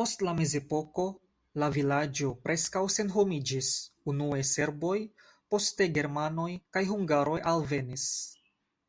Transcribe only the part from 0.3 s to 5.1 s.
mezepoko la vilaĝo preskaŭ senhomiĝis, unue serboj,